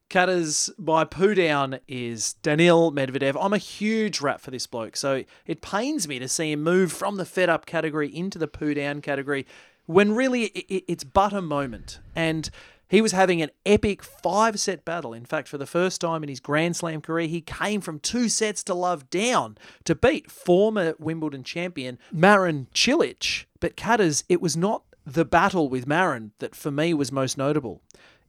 [0.08, 3.36] Cutters, by poo down is Daniil Medvedev.
[3.40, 6.92] I'm a huge rat for this bloke, so it pains me to see him move
[6.92, 9.46] from the fed up category into the poo down category
[9.86, 11.98] when really it's but a moment.
[12.14, 12.50] And
[12.92, 15.14] he was having an epic five set battle.
[15.14, 18.28] In fact, for the first time in his Grand Slam career, he came from two
[18.28, 23.46] sets to love down to beat former Wimbledon champion Marin Cilic.
[23.60, 27.80] But Cutters, it was not the battle with Marin that for me was most notable.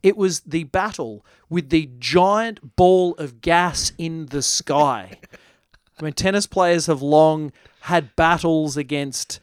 [0.01, 5.19] It was the battle with the giant ball of gas in the sky.
[5.99, 9.41] I mean, tennis players have long had battles against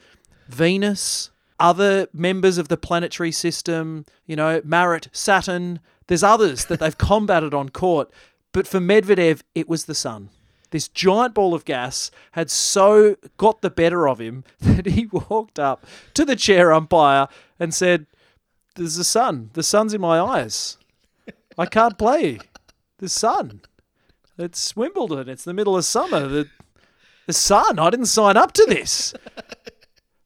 [0.48, 1.30] Venus,
[1.60, 5.80] other members of the planetary system, you know, Marat, Saturn.
[6.06, 8.10] There's others that they've combated on court.
[8.52, 10.30] But for Medvedev, it was the sun.
[10.70, 15.58] This giant ball of gas had so got the better of him that he walked
[15.58, 18.06] up to the chair umpire and said,
[18.76, 19.50] There's the sun.
[19.52, 20.78] The sun's in my eyes.
[21.58, 22.38] I can't play.
[22.98, 23.62] The sun.
[24.38, 25.28] It's Wimbledon.
[25.28, 26.26] It's the middle of summer.
[26.26, 26.48] The,
[27.26, 27.78] the sun.
[27.78, 29.12] I didn't sign up to this.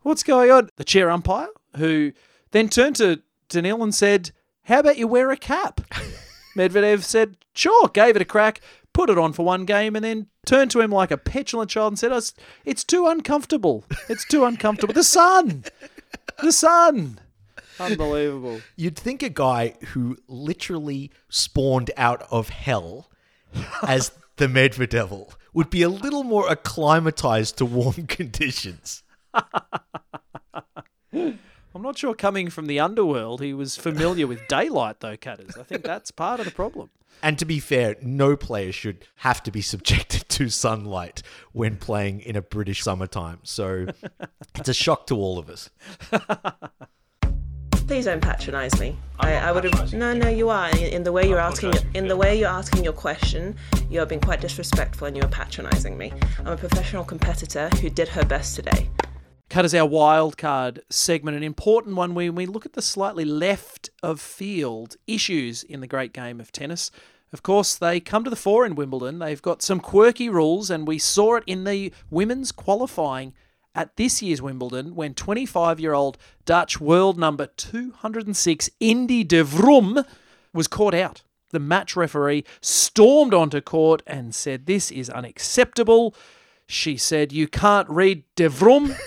[0.05, 0.69] What's going on?
[0.77, 2.13] The chair umpire, who
[2.53, 4.31] then turned to Daniil and said,
[4.65, 5.81] How about you wear a cap?
[6.57, 8.61] Medvedev said, Sure, gave it a crack,
[8.93, 11.93] put it on for one game, and then turned to him like a petulant child
[11.93, 12.35] and said, "It's-
[12.67, 13.85] It's too uncomfortable.
[14.09, 14.93] It's too uncomfortable.
[14.95, 15.65] The sun!
[16.43, 17.19] The sun!
[17.81, 18.61] Unbelievable.
[18.77, 23.11] You'd think a guy who literally spawned out of hell
[23.83, 29.03] as the Medvedevil would be a little more acclimatized to warm conditions.
[31.75, 35.57] I'm not sure coming from the underworld, he was familiar with daylight, though, Cutters.
[35.57, 36.91] I think that's part of the problem.
[37.23, 42.21] And to be fair, no player should have to be subjected to sunlight when playing
[42.21, 43.41] in a British summertime.
[43.43, 43.87] So
[44.55, 45.71] it's a shock to all of us.
[47.87, 48.97] Please don't patronise me.
[49.21, 49.93] I, I would have.
[49.93, 50.71] No, no, you are.
[50.71, 53.57] In, in the way you're asking, in the way you're asking your question,
[53.91, 56.13] you have been quite disrespectful and you are patronising me.
[56.41, 58.89] I'm a professional competitor who did her best today.
[59.51, 63.25] Cut as our wild card segment, an important one when we look at the slightly
[63.25, 66.91] left of field issues in the great game of tennis.
[67.33, 69.19] Of course, they come to the fore in Wimbledon.
[69.19, 73.35] They've got some quirky rules, and we saw it in the women's qualifying
[73.75, 80.05] at this year's Wimbledon when 25 year old Dutch world number 206 Indy de Vroom
[80.53, 81.23] was caught out.
[81.51, 86.15] The match referee stormed onto court and said, This is unacceptable.
[86.67, 88.95] She said, You can't read de Vroom.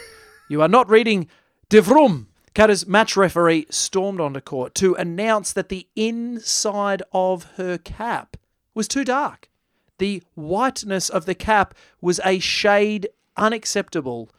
[0.50, 1.28] You are not reading
[1.70, 2.28] de Vroom.
[2.56, 8.38] Kata's match referee stormed onto court to announce that the inside of her cap
[8.74, 9.50] was too dark.
[9.98, 14.30] The whiteness of the cap was a shade unacceptable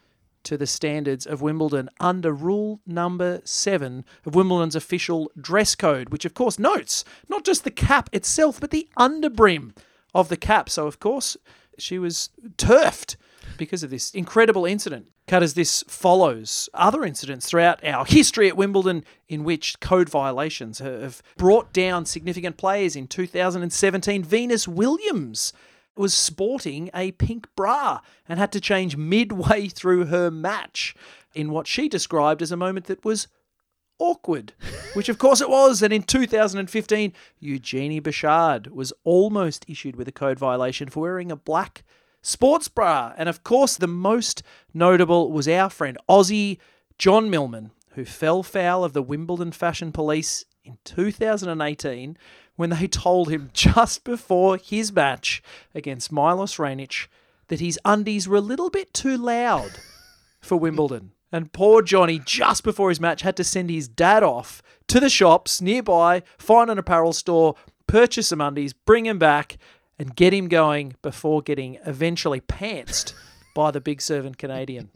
[0.44, 6.24] to the standards of Wimbledon under rule number seven of Wimbledon's official dress code, which
[6.24, 9.76] of course notes not just the cap itself, but the underbrim
[10.14, 10.70] of the cap.
[10.70, 11.36] So, of course,
[11.76, 13.16] she was turfed
[13.58, 15.08] because of this incredible incident.
[15.28, 20.78] Cut as this follows other incidents throughout our history at Wimbledon in which code violations
[20.78, 22.96] have brought down significant players.
[22.96, 25.52] In 2017, Venus Williams
[25.94, 30.94] was sporting a pink bra and had to change midway through her match
[31.34, 33.28] in what she described as a moment that was
[33.98, 34.54] awkward,
[34.94, 35.82] which of course it was.
[35.82, 41.36] And in 2015, Eugenie Bouchard was almost issued with a code violation for wearing a
[41.36, 41.84] black
[42.22, 43.12] sports bra.
[43.16, 44.42] And of course, the most
[44.74, 46.58] notable was our friend Aussie
[46.98, 52.16] John Millman, who fell foul of the Wimbledon Fashion Police in 2018
[52.56, 55.42] when they told him just before his match
[55.74, 57.06] against Milos Raonic
[57.48, 59.80] that his undies were a little bit too loud
[60.40, 61.12] for Wimbledon.
[61.30, 65.10] And poor Johnny, just before his match, had to send his dad off to the
[65.10, 67.54] shops nearby, find an apparel store,
[67.86, 69.58] purchase some undies, bring him back,
[69.98, 73.14] and get him going before getting eventually pantsed
[73.54, 74.90] by the big servant Canadian.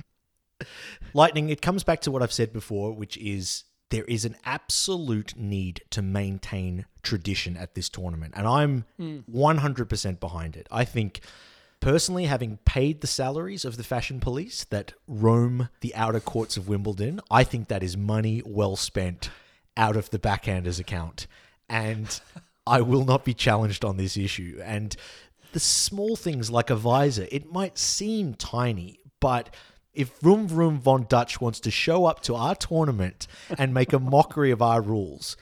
[1.14, 5.36] Lightning, it comes back to what I've said before, which is there is an absolute
[5.36, 8.32] need to maintain tradition at this tournament.
[8.36, 10.66] And I'm 100% behind it.
[10.70, 11.20] I think,
[11.80, 16.68] personally, having paid the salaries of the fashion police that roam the outer courts of
[16.68, 19.28] Wimbledon, I think that is money well spent
[19.76, 21.26] out of the backhander's account.
[21.68, 22.18] And
[22.66, 24.60] I will not be challenged on this issue.
[24.64, 24.94] And
[25.52, 29.54] the small things like a visor, it might seem tiny, but
[29.94, 33.26] if Vroom Vroom Von Dutch wants to show up to our tournament
[33.58, 35.36] and make a mockery of our rules,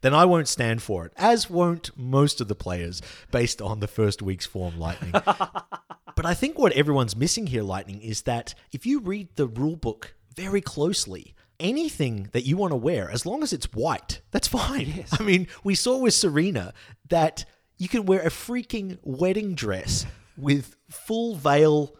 [0.00, 3.88] then I won't stand for it, as won't most of the players based on the
[3.88, 5.10] first week's form lightning.
[5.12, 9.76] but I think what everyone's missing here, Lightning, is that if you read the rule
[9.76, 14.48] book very closely, anything that you want to wear, as long as it's white, that's
[14.48, 15.04] fine.
[15.12, 16.72] I mean, we saw with Serena
[17.08, 17.44] that
[17.78, 21.94] you can wear a freaking wedding dress with full veil,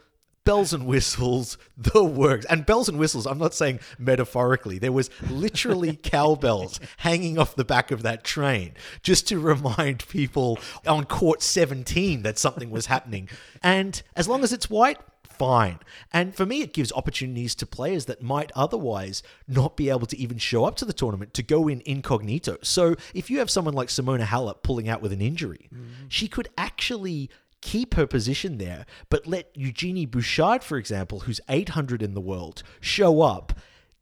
[0.45, 2.47] bells and whistles, the works.
[2.47, 4.79] And bells and whistles, I'm not saying metaphorically.
[4.79, 10.59] There was literally cowbells hanging off the back of that train just to remind people
[10.87, 13.29] on court 17 that something was happening.
[13.62, 14.99] And as long as it's white,
[15.38, 15.79] fine.
[16.12, 20.18] And for me, it gives opportunities to players that might otherwise not be able to
[20.18, 22.59] even show up to the tournament to go in incognito.
[22.62, 26.07] So if you have someone like Simona Halep pulling out with an injury, mm-hmm.
[26.09, 32.03] she could actually keep her position there, but let Eugenie Bouchard, for example, who's 800
[32.03, 33.53] in the world, show up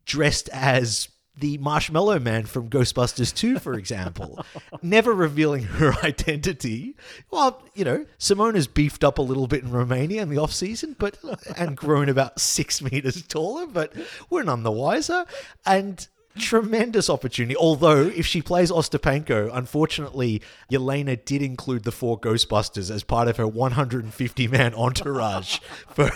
[0.05, 4.45] dressed as the Marshmallow Man from Ghostbusters 2, for example,
[4.83, 6.95] never revealing her identity.
[7.31, 10.95] Well, you know, Simona's beefed up a little bit in Romania in the off season,
[10.99, 11.19] but
[11.57, 13.93] and grown about six meters taller, but
[14.31, 15.25] we're none the wiser.
[15.67, 16.07] And
[16.39, 17.57] tremendous opportunity.
[17.57, 23.37] Although, if she plays Ostapenko, unfortunately, Jelena did include the four Ghostbusters as part of
[23.37, 25.59] her 150 man entourage
[25.89, 26.11] for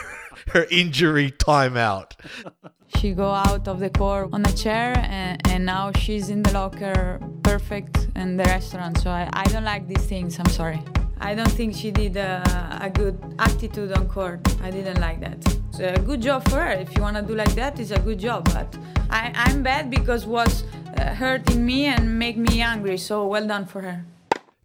[0.49, 2.13] her injury timeout.
[2.97, 6.53] She go out of the court on a chair and, and now she's in the
[6.53, 8.99] locker perfect in the restaurant.
[8.99, 10.39] So I, I don't like these things.
[10.39, 10.81] I'm sorry.
[11.21, 12.43] I don't think she did a,
[12.81, 14.41] a good attitude on court.
[14.63, 15.39] I didn't like that.
[15.69, 16.73] It's a good job for her.
[16.73, 18.45] If you want to do like that, it's a good job.
[18.53, 18.77] But
[19.11, 20.65] I, I'm bad because was
[20.97, 22.99] uh, hurting me and make me angry.
[22.99, 24.05] So well done for her.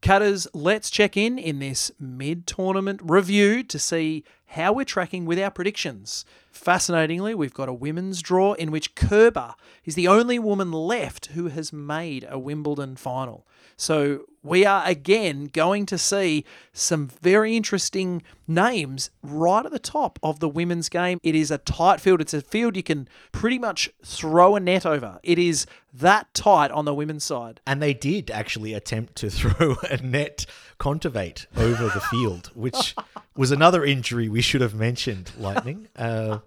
[0.04, 5.40] Cutters, let's check in in this mid tournament review to see how we're tracking with
[5.40, 6.26] our predictions.
[6.52, 11.48] Fascinatingly, we've got a women's draw in which Kerber is the only woman left who
[11.48, 13.48] has made a Wimbledon final.
[13.78, 20.20] So we are again going to see some very interesting names right at the top
[20.22, 21.20] of the women's game.
[21.24, 22.20] It is a tight field.
[22.20, 25.20] It's a field you can pretty much throw a net over.
[25.24, 27.62] It is that tight on the women's side.
[27.66, 30.46] And they did actually attempt to throw a net
[30.80, 32.96] Kontaveit over the field, which
[33.38, 35.88] was another injury we should have mentioned, Lightning.
[35.96, 36.40] Uh,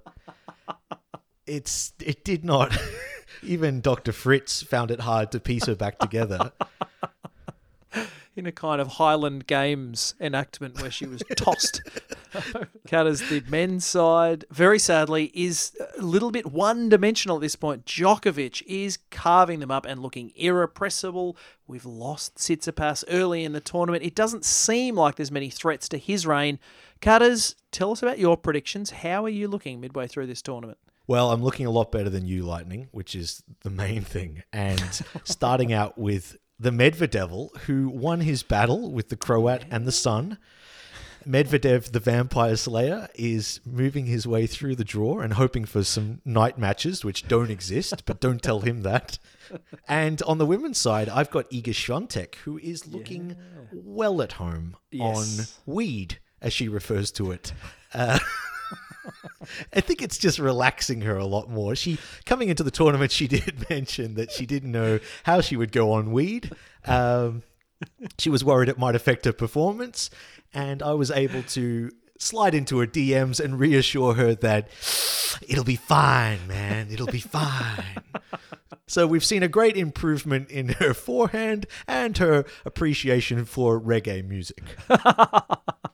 [1.46, 2.76] it's It did not.
[3.42, 4.12] Even Dr.
[4.12, 6.52] Fritz found it hard to piece her back together.
[8.36, 11.82] in a kind of Highland Games enactment where she was tossed.
[12.86, 17.86] Cutters, the men's side, very sadly, is a little bit one dimensional at this point.
[17.86, 21.36] Djokovic is carving them up and looking irrepressible.
[21.66, 24.04] We've lost Tsitsipas early in the tournament.
[24.04, 26.58] It doesn't seem like there's many threats to his reign.
[27.00, 28.90] Cutters, tell us about your predictions.
[28.90, 30.78] How are you looking midway through this tournament?
[31.08, 34.42] Well, I'm looking a lot better than you, Lightning, which is the main thing.
[34.52, 34.82] And
[35.24, 40.38] starting out with the Medvedev, who won his battle with the Croat and the Sun.
[41.26, 46.20] Medvedev, the Vampire Slayer, is moving his way through the draw and hoping for some
[46.24, 49.18] night matches, which don't exist, but don't tell him that.
[49.88, 53.36] And on the women's side, I've got Iga Swiatek, who is looking yeah.
[53.72, 55.56] well at home yes.
[55.66, 57.52] on weed, as she refers to it.
[57.92, 58.18] Uh,
[59.74, 61.74] I think it's just relaxing her a lot more.
[61.76, 65.72] She coming into the tournament, she did mention that she didn't know how she would
[65.72, 66.52] go on weed.
[66.84, 67.42] Um,
[68.18, 70.10] she was worried it might affect her performance,
[70.54, 74.68] and I was able to slide into her DMs and reassure her that
[75.46, 76.88] it'll be fine, man.
[76.90, 78.02] It'll be fine.
[78.86, 84.62] so we've seen a great improvement in her forehand and her appreciation for reggae music.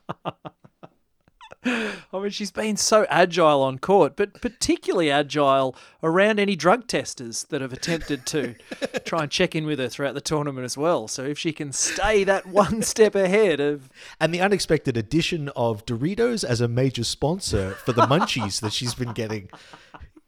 [1.65, 7.43] I mean, she's been so agile on court, but particularly agile around any drug testers
[7.45, 8.55] that have attempted to
[9.05, 11.07] try and check in with her throughout the tournament as well.
[11.07, 13.89] So if she can stay that one step ahead of.
[14.19, 18.93] And the unexpected addition of Doritos as a major sponsor for the munchies that she's
[18.93, 19.49] been getting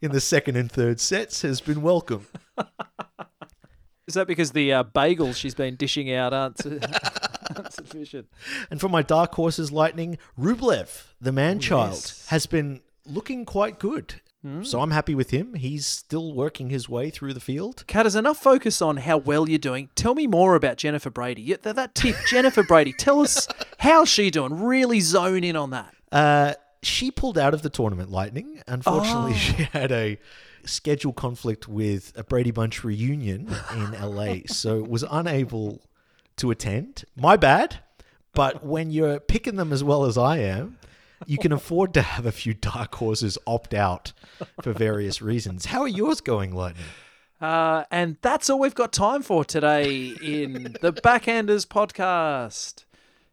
[0.02, 2.28] in the second and third sets has been welcome.
[4.08, 6.62] Is that because the uh, bagels she's been dishing out aren't,
[7.70, 8.28] sufficient?
[8.70, 12.28] And for my dark horses, Lightning, Rublev, the man child, yes.
[12.28, 14.22] has been looking quite good.
[14.46, 14.66] Mm.
[14.66, 15.56] So I'm happy with him.
[15.56, 17.84] He's still working his way through the field.
[17.88, 19.90] Kat, there's enough focus on how well you're doing.
[19.96, 21.54] Tell me more about Jennifer Brady.
[21.56, 23.48] That, that tip, Jennifer Brady, tell us
[23.80, 24.62] how's she doing?
[24.64, 25.96] Really zone in on that.
[26.12, 26.54] Uh,
[26.84, 28.62] she pulled out of the tournament, Lightning.
[28.68, 29.38] Unfortunately, oh.
[29.38, 30.20] she had a
[30.66, 35.82] schedule conflict with a Brady Bunch reunion in LA, so was unable
[36.38, 37.06] to attend.
[37.16, 37.80] My bad.
[38.34, 40.78] But when you're picking them as well as I am,
[41.26, 44.12] you can afford to have a few dark horses opt out
[44.62, 45.68] for various reasons.
[45.68, 46.86] How are yours going, Lightning?
[47.40, 52.84] Uh, and that's all we've got time for today in the Backhanders podcast.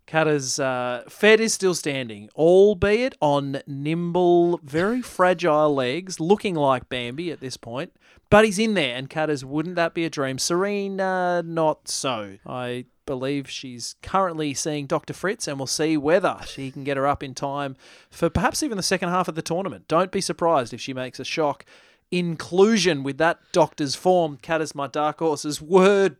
[0.06, 7.30] Cutter's uh, Fed is still standing, albeit on nimble, very fragile legs, looking like Bambi
[7.30, 7.92] at this point.
[8.28, 10.38] But he's in there, and Cutter's wouldn't that be a dream?
[10.38, 12.38] Serena, not so.
[12.46, 15.12] I believe she's currently seeing Dr.
[15.12, 17.76] Fritz, and we'll see whether she can get her up in time
[18.10, 19.88] for perhaps even the second half of the tournament.
[19.88, 21.64] Don't be surprised if she makes a shock
[22.10, 24.38] inclusion with that doctor's form.
[24.42, 26.16] Cutter's my dark horse's word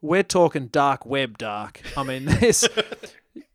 [0.00, 1.80] we're talking dark web dark.
[1.96, 2.68] I mean, this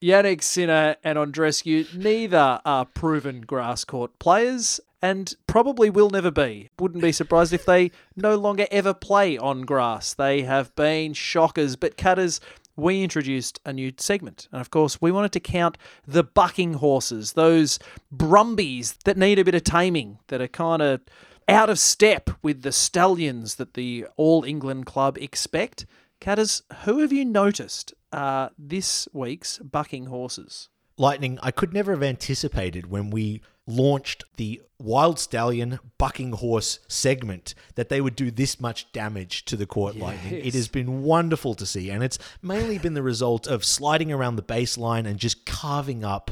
[0.01, 6.69] Jannik Sinner and Andreescu, neither are proven grass court players and probably will never be.
[6.79, 10.13] Wouldn't be surprised if they no longer ever play on grass.
[10.13, 12.39] They have been shockers, but cutters.
[12.75, 17.33] We introduced a new segment, and of course, we wanted to count the bucking horses,
[17.33, 17.77] those
[18.11, 21.01] brumbies that need a bit of taming, that are kind of
[21.47, 25.85] out of step with the stallions that the All England club expect.
[26.19, 30.69] Catters, who have you noticed are this week's bucking horses?
[30.97, 37.55] Lightning, I could never have anticipated when we launched the Wild Stallion bucking horse segment
[37.75, 40.03] that they would do this much damage to the court yes.
[40.03, 40.33] lightning.
[40.33, 44.35] It has been wonderful to see, and it's mainly been the result of sliding around
[44.35, 46.31] the baseline and just carving up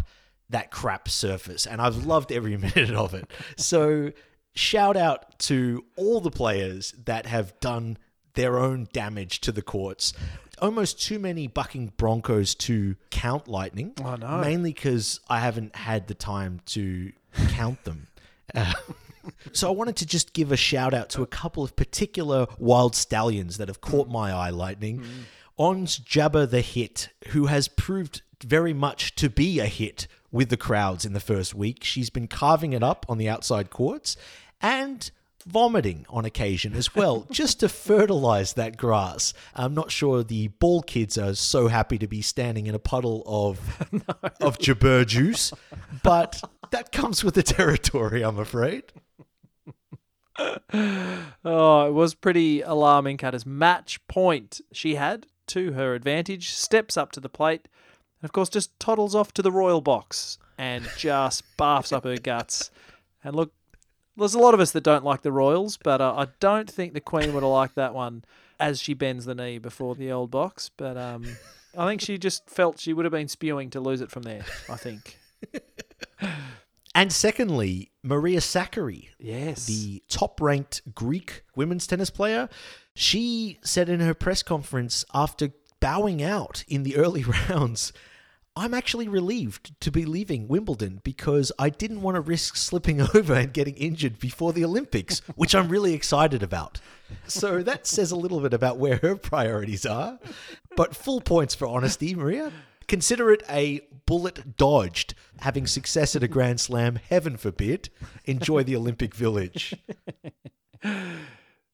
[0.49, 1.65] that crap surface.
[1.65, 3.31] And I've loved every minute of it.
[3.57, 4.11] So
[4.53, 7.97] shout out to all the players that have done
[8.33, 10.13] their own damage to the courts.
[10.61, 13.93] Almost too many bucking Broncos to count lightning.
[14.03, 14.37] I know.
[14.41, 17.11] Mainly because I haven't had the time to
[17.49, 18.07] count them.
[18.53, 18.73] Uh,
[19.53, 22.95] So I wanted to just give a shout out to a couple of particular wild
[22.95, 25.03] stallions that have caught my eye, Lightning.
[25.57, 30.57] Ons Jabba the Hit, who has proved very much to be a hit with the
[30.57, 31.83] crowds in the first week.
[31.83, 34.17] She's been carving it up on the outside courts
[34.59, 35.09] and
[35.41, 39.33] vomiting on occasion as well, just to fertilize that grass.
[39.55, 43.23] I'm not sure the ball kids are so happy to be standing in a puddle
[43.25, 43.59] of
[44.41, 45.53] of jabber juice,
[46.03, 48.83] but that comes with the territory, I'm afraid.
[51.43, 53.17] Oh, it was pretty alarming.
[53.17, 57.67] Cutters match point she had to her advantage, steps up to the plate,
[58.21, 62.17] and of course just toddles off to the royal box and just barfs up her
[62.17, 62.71] guts.
[63.23, 63.53] And look,
[64.17, 66.93] there's a lot of us that don't like the royals, but uh, I don't think
[66.93, 68.23] the queen would have liked that one
[68.59, 70.69] as she bends the knee before the old box.
[70.75, 71.25] But um,
[71.77, 74.45] I think she just felt she would have been spewing to lose it from there.
[74.69, 75.17] I think.
[76.93, 79.65] And secondly, Maria Sakkari, Yes.
[79.65, 82.49] the top ranked Greek women's tennis player,
[82.93, 87.93] she said in her press conference after bowing out in the early rounds,
[88.55, 93.33] I'm actually relieved to be leaving Wimbledon because I didn't want to risk slipping over
[93.33, 96.81] and getting injured before the Olympics, which I'm really excited about.
[97.27, 100.19] So that says a little bit about where her priorities are.
[100.75, 102.51] But full points for honesty, Maria.
[102.87, 105.13] Consider it a bullet dodged.
[105.39, 107.89] Having success at a Grand Slam, heaven forbid.
[108.25, 109.75] Enjoy the Olympic Village.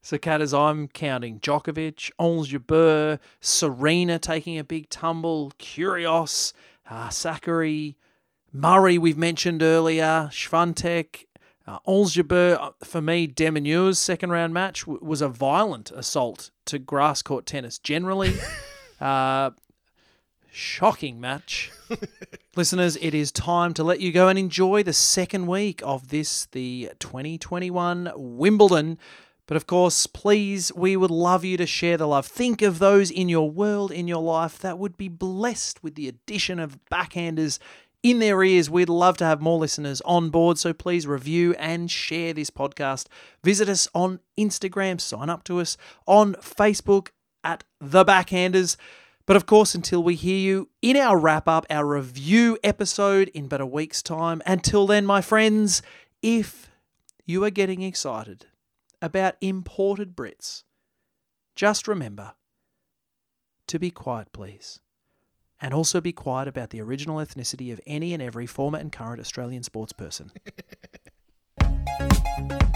[0.08, 6.54] So, Kat, as I'm counting Djokovic, Ons Jabeur, Serena taking a big tumble, Kyrgios,
[6.90, 7.96] uh, Sakkari,
[8.54, 11.26] Murray, we've mentioned earlier, Swiatek,
[11.68, 15.92] uh, Ons Jabeur, uh, for me, de Minaur's second round match w- was a violent
[15.92, 18.34] assault to grass court tennis generally.
[19.02, 19.50] uh,
[20.50, 21.70] shocking match.
[22.56, 26.46] Listeners, it is time to let you go and enjoy the second week of this,
[26.54, 28.98] the 2021 Wimbledon.
[29.48, 32.28] But of course, please, we would love you to share the love.
[32.28, 36.10] Think of those in your world, in your life, that would be blessed with the
[36.10, 37.58] addition of backhanders
[38.04, 38.70] in their ears.
[38.70, 43.08] We'd love to have more listeners on board, so please review and share this podcast.
[43.42, 47.10] Visit us on Instagram, sign up to us on Facebook
[47.42, 48.76] at The Backhanders.
[49.26, 53.48] But of course, until we hear you in our wrap up, our review episode in
[53.48, 55.82] but a week's time, until then, my friends,
[56.22, 56.70] if
[57.26, 58.46] you are getting excited
[59.02, 60.64] about imported Brits,
[61.56, 62.34] just remember
[63.68, 64.80] to be quiet, please.
[65.60, 69.20] And also be quiet about the original ethnicity of any and every former and current
[69.20, 70.30] Australian sportsperson.